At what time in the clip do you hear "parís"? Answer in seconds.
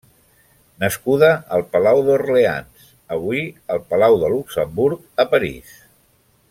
5.35-5.81